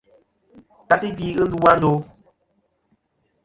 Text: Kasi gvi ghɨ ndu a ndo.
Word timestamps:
Kasi 0.89 1.07
gvi 1.15 1.33
ghɨ 1.37 1.43
ndu 1.47 1.57
a 1.71 1.73
ndo. 1.77 1.91